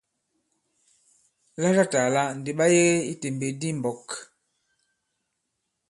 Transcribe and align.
Latatàla 1.61 2.21
ndi 2.37 2.51
ɓa 2.57 2.65
yege 2.73 2.95
i 3.11 3.13
tèmbèk 3.21 3.53
di 3.59 3.67
i 3.73 3.77
mɓɔ̄k. 3.81 4.07